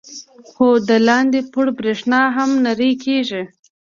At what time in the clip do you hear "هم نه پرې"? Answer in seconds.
2.35-2.89